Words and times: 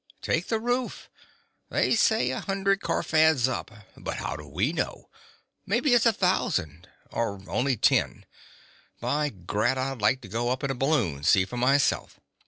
Take 0.23 0.47
the 0.47 0.59
roof. 0.59 1.11
They 1.69 1.93
say 1.93 2.31
a 2.31 2.39
hundred 2.39 2.79
kharfads 2.81 3.47
up; 3.47 3.69
but 3.95 4.17
how 4.17 4.35
do 4.35 4.47
we 4.47 4.73
know? 4.73 5.11
Maybe 5.67 5.93
it's 5.93 6.07
a 6.07 6.11
thousand 6.11 6.89
or 7.11 7.39
only 7.47 7.77
ten. 7.77 8.25
By 8.99 9.29
Grat, 9.29 9.77
I'd 9.77 10.01
like 10.01 10.21
to 10.21 10.27
go 10.27 10.49
up 10.49 10.63
in 10.63 10.71
a 10.71 10.73
balloon, 10.73 11.23
see 11.23 11.45
for 11.45 11.57
myself." 11.57 12.19